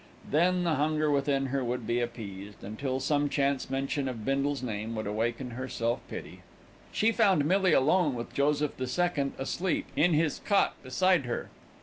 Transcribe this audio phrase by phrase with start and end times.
[0.27, 4.95] Then the hunger within her would be appeased, until some chance mention of Bindle's name
[4.95, 6.41] would awaken her self pity.
[6.91, 11.51] She found Millie alone with Joseph the Second asleep in his cot beside her.